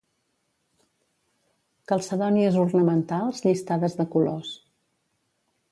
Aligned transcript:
Calcedònies 1.91 2.59
ornamentals 2.65 3.45
llistades 3.47 3.99
de 4.01 4.09
colors. 4.17 4.55